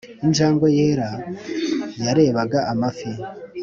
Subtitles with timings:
[0.25, 1.09] injangwe yera
[2.03, 3.13] yarebaga amafi-;